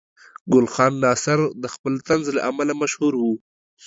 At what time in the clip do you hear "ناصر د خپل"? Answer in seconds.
1.03-1.93